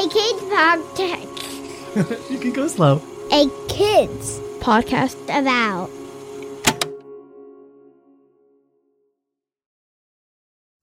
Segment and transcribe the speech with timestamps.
[0.00, 2.30] A kids podcast.
[2.30, 3.02] you can go slow.
[3.32, 5.90] A kids podcast about.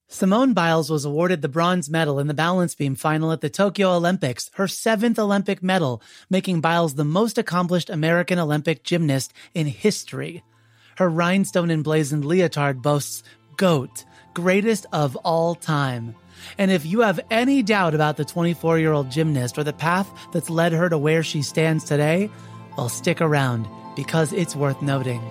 [0.07, 3.95] Simone Biles was awarded the bronze medal in the balance beam final at the Tokyo
[3.95, 5.99] Olympics, her seventh Olympic medal,
[6.29, 10.43] making Biles the most accomplished American Olympic gymnast in history.
[10.97, 13.23] Her rhinestone emblazoned leotard boasts
[13.55, 14.05] GOAT,
[14.35, 16.13] greatest of all time.
[16.57, 20.09] And if you have any doubt about the 24 year old gymnast or the path
[20.31, 22.29] that's led her to where she stands today,
[22.77, 25.21] well, stick around because it's worth noting.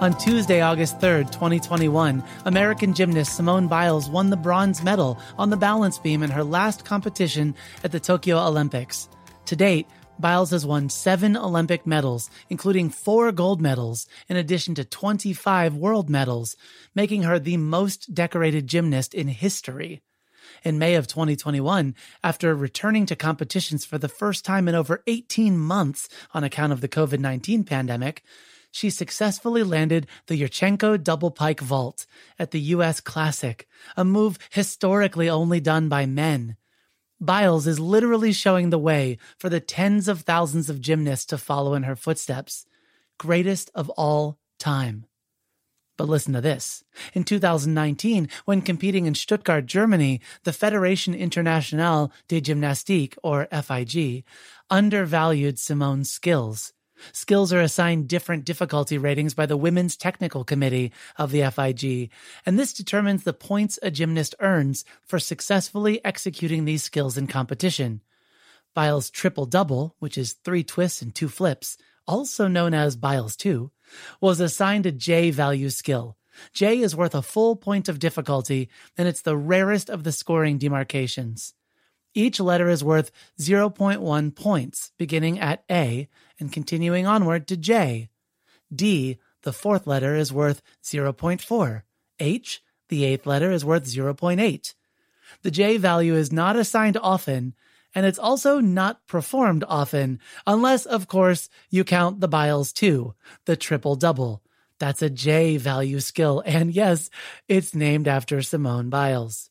[0.00, 5.56] On Tuesday, August 3rd, 2021, American gymnast Simone Biles won the bronze medal on the
[5.56, 7.52] balance beam in her last competition
[7.82, 9.08] at the Tokyo Olympics.
[9.46, 9.88] To date,
[10.18, 16.10] Biles has won seven Olympic medals, including four gold medals, in addition to 25 world
[16.10, 16.56] medals,
[16.92, 20.02] making her the most decorated gymnast in history.
[20.64, 21.94] In May of 2021,
[22.24, 26.80] after returning to competitions for the first time in over 18 months on account of
[26.80, 28.24] the COVID 19 pandemic,
[28.72, 32.06] she successfully landed the Yurchenko double pike vault
[32.38, 36.56] at the US Classic, a move historically only done by men.
[37.20, 41.74] Biles is literally showing the way for the tens of thousands of gymnasts to follow
[41.74, 42.64] in her footsteps.
[43.18, 45.04] Greatest of all time.
[45.96, 46.84] But listen to this.
[47.14, 54.22] In 2019, when competing in Stuttgart, Germany, the Fédération Internationale de Gymnastique, or FIG,
[54.70, 56.72] undervalued Simone's skills.
[57.12, 62.10] Skills are assigned different difficulty ratings by the Women's Technical Committee of the FIG,
[62.44, 68.02] and this determines the points a gymnast earns for successfully executing these skills in competition.
[68.74, 71.76] Biles' triple double, which is three twists and two flips,
[72.06, 73.70] also known as Biles 2,
[74.20, 76.16] was assigned a J value skill.
[76.52, 80.58] J is worth a full point of difficulty, and it's the rarest of the scoring
[80.58, 81.54] demarcations.
[82.14, 88.08] Each letter is worth 0.1 points, beginning at A and continuing onward to J.
[88.74, 91.82] D, the fourth letter, is worth 0.4.
[92.20, 94.74] H, the eighth letter, is worth 0.8.
[95.42, 97.54] The J value is not assigned often,
[97.94, 103.56] and it's also not performed often, unless, of course, you count the Biles 2, the
[103.56, 104.42] triple double.
[104.78, 107.10] That's a J value skill, and yes,
[107.48, 109.48] it's named after Simone Biles.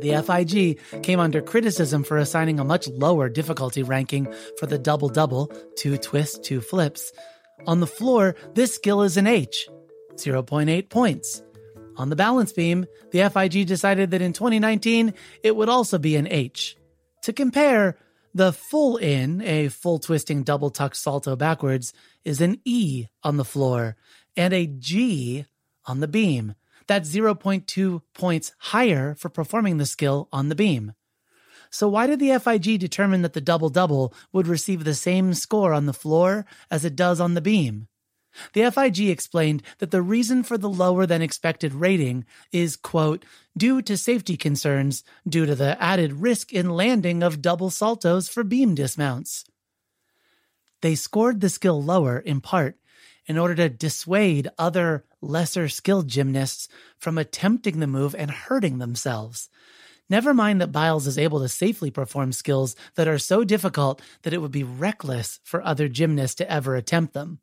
[0.00, 5.08] The FIG came under criticism for assigning a much lower difficulty ranking for the double
[5.08, 7.12] double, two twists, two flips.
[7.66, 9.68] On the floor, this skill is an H,
[10.16, 11.42] 0.8 points.
[11.96, 16.28] On the balance beam, the FIG decided that in 2019, it would also be an
[16.28, 16.76] H.
[17.22, 17.96] To compare,
[18.34, 23.46] the full in, a full twisting double tuck salto backwards, is an E on the
[23.46, 23.96] floor,
[24.36, 25.46] and a G
[25.86, 26.54] on the beam.
[26.86, 30.92] That's 0.2 points higher for performing the skill on the beam.
[31.70, 35.72] So why did the FIG determine that the double double would receive the same score
[35.72, 37.88] on the floor as it does on the beam?
[38.52, 43.24] The FIG explained that the reason for the lower than expected rating is, quote,
[43.56, 48.44] due to safety concerns due to the added risk in landing of double saltos for
[48.44, 49.44] beam dismounts.
[50.82, 52.78] They scored the skill lower in part
[53.26, 59.48] in order to dissuade other lesser skilled gymnasts from attempting the move and hurting themselves.
[60.08, 64.32] Never mind that Biles is able to safely perform skills that are so difficult that
[64.32, 67.40] it would be reckless for other gymnasts to ever attempt them.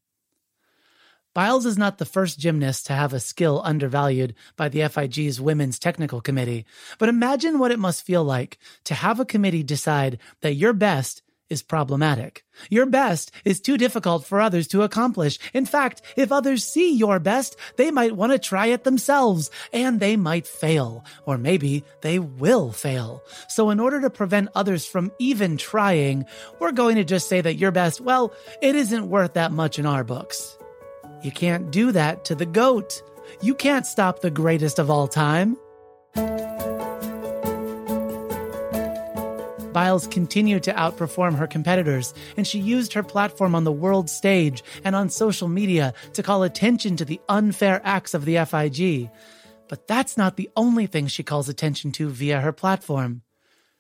[1.34, 5.80] Biles is not the first gymnast to have a skill undervalued by the FIG's Women's
[5.80, 6.66] Technical Committee,
[7.00, 11.24] but imagine what it must feel like to have a committee decide that your best
[11.54, 12.44] is problematic.
[12.70, 15.40] Your best is too difficult for others to accomplish.
[15.54, 20.00] In fact, if others see your best, they might want to try it themselves and
[20.00, 23.24] they might fail, or maybe they will fail.
[23.48, 26.26] So in order to prevent others from even trying,
[26.60, 29.86] we're going to just say that your best, well, it isn't worth that much in
[29.86, 30.58] our books.
[31.22, 33.02] You can't do that to the goat.
[33.42, 35.58] You can't stop the greatest of all time.
[39.74, 44.64] Biles continued to outperform her competitors, and she used her platform on the world stage
[44.84, 49.10] and on social media to call attention to the unfair acts of the FIG.
[49.68, 53.24] But that's not the only thing she calls attention to via her platform.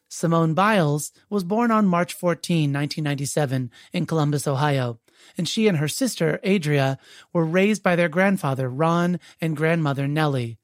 [0.10, 5.00] Simone Biles was born on March 14, 1997, in Columbus, Ohio,
[5.38, 6.98] and she and her sister, Adria,
[7.34, 10.58] were raised by their grandfather, Ron, and grandmother, Nellie.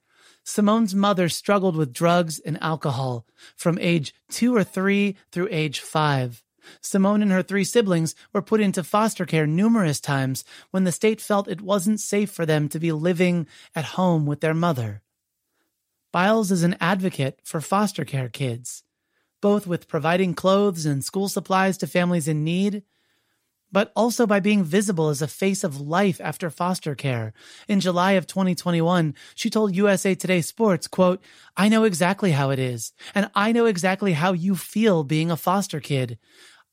[0.49, 3.23] Simone's mother struggled with drugs and alcohol
[3.55, 6.43] from age two or three through age five.
[6.81, 11.21] Simone and her three siblings were put into foster care numerous times when the state
[11.21, 15.03] felt it wasn't safe for them to be living at home with their mother.
[16.11, 18.83] Biles is an advocate for foster care kids,
[19.41, 22.81] both with providing clothes and school supplies to families in need
[23.71, 27.33] but also by being visible as a face of life after foster care.
[27.67, 31.21] In July of 2021, she told USA Today Sports, quote,
[31.55, 35.37] I know exactly how it is, and I know exactly how you feel being a
[35.37, 36.17] foster kid.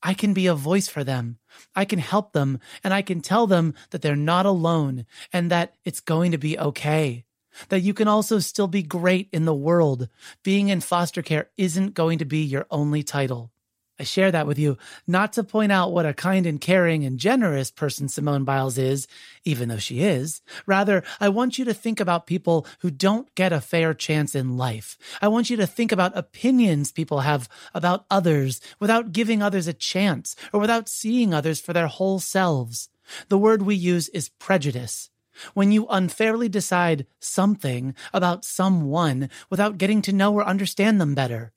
[0.03, 1.39] I can be a voice for them.
[1.75, 5.75] I can help them, and I can tell them that they're not alone and that
[5.83, 7.25] it's going to be okay.
[7.69, 10.09] That you can also still be great in the world.
[10.43, 13.51] Being in foster care isn't going to be your only title.
[13.99, 14.77] I share that with you
[15.07, 19.07] not to point out what a kind and caring and generous person Simone Biles is,
[19.43, 20.41] even though she is.
[20.67, 24.55] Rather, I want you to think about people who don't get a fair chance in
[24.55, 24.97] life.
[25.19, 29.73] I want you to think about opinions people have about others without giving others a
[29.73, 32.89] chance or without seeing others for their whole selves.
[33.29, 35.09] The word we use is prejudice.
[35.53, 41.53] When you unfairly decide something about someone without getting to know or understand them better.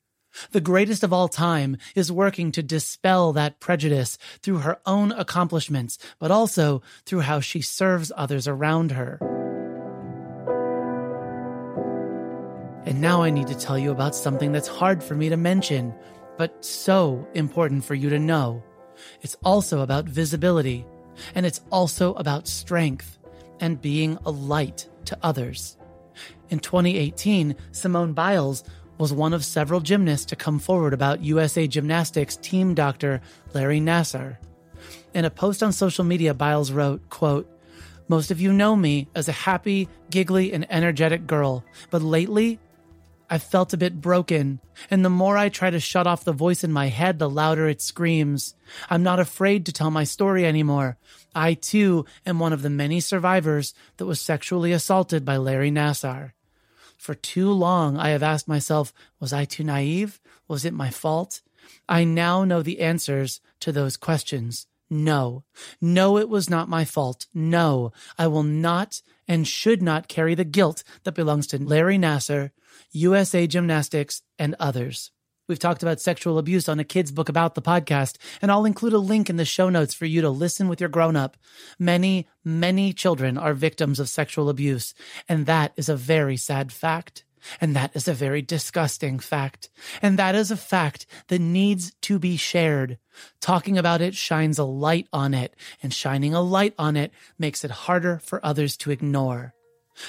[0.51, 5.97] The greatest of all time is working to dispel that prejudice through her own accomplishments,
[6.19, 9.19] but also through how she serves others around her.
[12.85, 15.93] And now I need to tell you about something that's hard for me to mention,
[16.37, 18.63] but so important for you to know.
[19.21, 20.85] It's also about visibility,
[21.35, 23.19] and it's also about strength
[23.59, 25.77] and being a light to others.
[26.49, 28.63] In 2018, Simone Biles
[29.01, 33.19] was one of several gymnasts to come forward about USA Gymnastics team doctor
[33.51, 34.37] Larry Nassar.
[35.15, 37.49] In a post on social media, Biles wrote, quote,
[38.07, 42.59] Most of you know me as a happy, giggly, and energetic girl, but lately
[43.27, 44.59] I've felt a bit broken,
[44.91, 47.67] and the more I try to shut off the voice in my head, the louder
[47.67, 48.53] it screams.
[48.87, 50.99] I'm not afraid to tell my story anymore.
[51.33, 56.33] I too am one of the many survivors that was sexually assaulted by Larry Nassar.
[57.01, 60.21] For too long, I have asked myself, was I too naive?
[60.47, 61.41] Was it my fault?
[61.89, 64.67] I now know the answers to those questions.
[64.87, 65.43] No.
[65.81, 67.25] No, it was not my fault.
[67.33, 72.51] No, I will not and should not carry the guilt that belongs to Larry Nassar,
[72.91, 75.09] USA Gymnastics, and others.
[75.51, 78.93] We've talked about sexual abuse on a kid's book about the podcast, and I'll include
[78.93, 81.35] a link in the show notes for you to listen with your grown up.
[81.77, 84.93] Many, many children are victims of sexual abuse,
[85.27, 87.25] and that is a very sad fact.
[87.59, 89.69] And that is a very disgusting fact.
[90.01, 92.97] And that is a fact that needs to be shared.
[93.41, 95.53] Talking about it shines a light on it,
[95.83, 99.53] and shining a light on it makes it harder for others to ignore.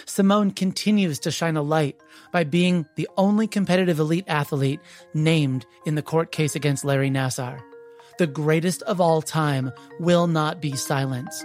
[0.06, 1.97] Simone continues to shine a light
[2.33, 4.81] by being the only competitive elite athlete
[5.15, 7.61] named in the court case against Larry Nassar.
[8.19, 11.44] The greatest of all time will not be silenced.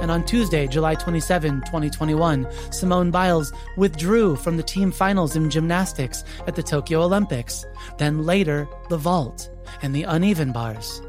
[0.00, 6.24] And on Tuesday, July 27, 2021, Simone Biles withdrew from the team finals in gymnastics
[6.46, 7.66] at the Tokyo Olympics,
[7.98, 9.50] then later the vault
[9.82, 11.02] and the uneven bars.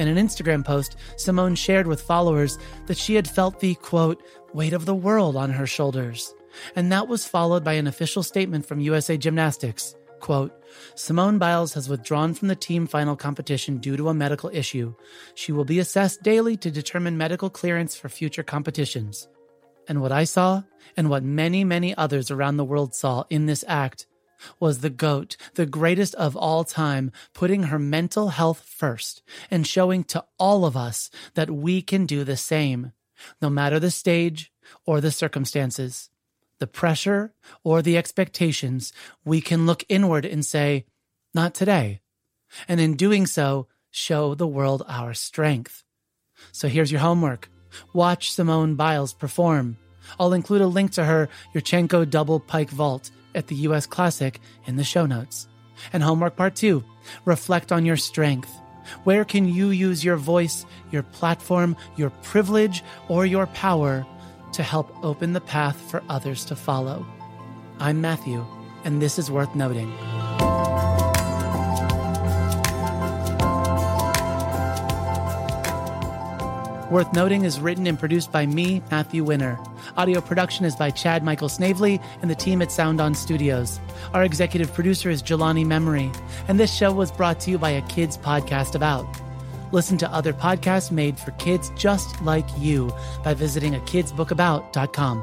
[0.00, 4.22] In an Instagram post, Simone shared with followers that she had felt the quote,
[4.54, 6.34] weight of the world on her shoulders.
[6.74, 9.94] And that was followed by an official statement from USA Gymnastics.
[10.20, 10.52] Quote,
[10.94, 14.94] Simone Biles has withdrawn from the team final competition due to a medical issue.
[15.34, 19.28] She will be assessed daily to determine medical clearance for future competitions.
[19.86, 20.62] And what I saw,
[20.96, 24.06] and what many, many others around the world saw in this act,
[24.58, 30.04] was the GOAT, the greatest of all time, putting her mental health first and showing
[30.04, 32.92] to all of us that we can do the same,
[33.40, 34.52] no matter the stage
[34.86, 36.10] or the circumstances,
[36.58, 37.32] the pressure
[37.64, 38.92] or the expectations.
[39.24, 40.86] We can look inward and say,
[41.34, 42.00] Not today.
[42.68, 45.84] And in doing so, show the world our strength.
[46.52, 47.48] So here's your homework
[47.92, 49.76] watch Simone Biles perform.
[50.18, 54.76] I'll include a link to her Yurchenko double pike vault at the US Classic in
[54.76, 55.48] the show notes.
[55.92, 56.84] And homework part two
[57.24, 58.50] reflect on your strength.
[59.04, 64.06] Where can you use your voice, your platform, your privilege, or your power
[64.52, 67.06] to help open the path for others to follow?
[67.78, 68.44] I'm Matthew,
[68.84, 69.90] and this is worth noting.
[76.90, 79.60] Worth Noting is written and produced by me, Matthew Winner.
[80.00, 83.78] Audio production is by Chad Michael Snavely and the team at Sound On Studios.
[84.14, 86.10] Our executive producer is Jelani Memory,
[86.48, 89.06] and this show was brought to you by a kids podcast about.
[89.72, 92.90] Listen to other podcasts made for kids just like you
[93.22, 95.22] by visiting akidsbookabout.com.